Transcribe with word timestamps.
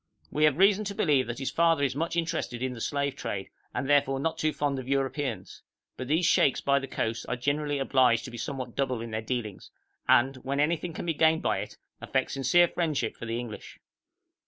We 0.31 0.45
have 0.45 0.57
reason 0.57 0.83
to 0.85 0.95
believe 0.95 1.27
that 1.27 1.37
his 1.37 1.51
father 1.51 1.83
is 1.83 1.95
much 1.95 2.15
interested 2.15 2.63
in 2.63 2.73
the 2.73 2.81
slave 2.81 3.15
trade, 3.15 3.51
and 3.71 3.87
therefore 3.87 4.19
not 4.19 4.39
too 4.39 4.51
fond 4.51 4.79
of 4.79 4.87
Europeans; 4.87 5.61
but 5.95 6.07
these 6.07 6.25
sheikhs 6.25 6.59
by 6.59 6.79
the 6.79 6.87
coast 6.87 7.23
are 7.29 7.35
generally 7.35 7.77
obliged 7.77 8.25
to 8.25 8.31
be 8.31 8.37
somewhat 8.39 8.75
double 8.75 9.01
in 9.01 9.11
their 9.11 9.21
dealings, 9.21 9.69
and, 10.09 10.37
when 10.37 10.59
anything 10.59 10.93
can 10.93 11.05
be 11.05 11.13
gained 11.13 11.43
by 11.43 11.59
it, 11.59 11.77
affect 12.01 12.31
sincere 12.31 12.67
friendship 12.67 13.15
for 13.15 13.27
the 13.27 13.37
English. 13.37 13.77